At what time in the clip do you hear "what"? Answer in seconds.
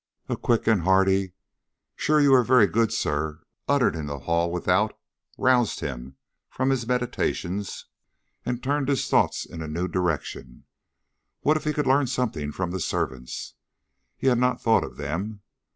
11.41-11.55